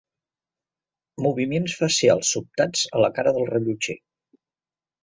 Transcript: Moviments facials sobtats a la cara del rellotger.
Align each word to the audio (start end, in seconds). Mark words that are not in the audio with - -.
Moviments 1.25 1.77
facials 1.83 2.33
sobtats 2.37 2.87
a 3.01 3.07
la 3.07 3.13
cara 3.21 3.39
del 3.39 3.49
rellotger. 3.53 4.01